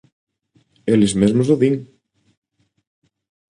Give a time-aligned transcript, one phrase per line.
[0.93, 1.75] Eles mesmos o din.